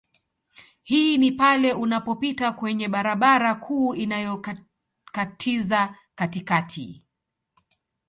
Hii 0.83 1.17
ni 1.17 1.31
pale 1.31 1.73
unapopita 1.73 2.51
kwenye 2.51 2.87
barabara 2.87 3.55
kuu 3.55 3.95
inayokatiza 3.95 5.95
katikati 6.15 7.05